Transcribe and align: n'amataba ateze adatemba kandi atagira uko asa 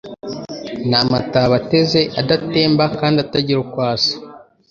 n'amataba 0.89 1.53
ateze 1.61 2.01
adatemba 2.21 2.83
kandi 2.99 3.17
atagira 3.25 3.59
uko 3.65 3.77
asa 3.93 4.15